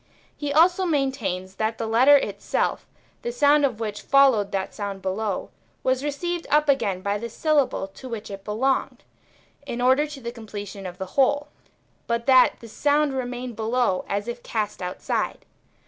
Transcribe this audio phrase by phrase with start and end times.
[0.35, 2.87] He also maintains that the letter itself,
[3.21, 5.51] the sound of which followed that sound below,
[5.83, 9.03] was received up again by the syllable to which it belonged,
[9.63, 11.49] in order to the completion of the whole,
[12.07, 15.45] but that the sound remained below as if cast outside.